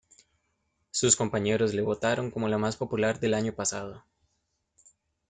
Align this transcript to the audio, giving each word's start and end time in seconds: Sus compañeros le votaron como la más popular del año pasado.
Sus 0.89 1.15
compañeros 1.15 1.75
le 1.75 1.83
votaron 1.83 2.31
como 2.31 2.47
la 2.47 2.57
más 2.57 2.75
popular 2.75 3.19
del 3.19 3.35
año 3.35 3.53
pasado. 3.53 4.03